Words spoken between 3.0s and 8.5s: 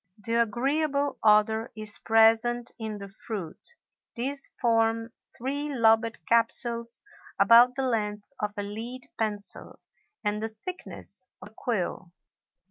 fruit. These form three lobed capsules about the length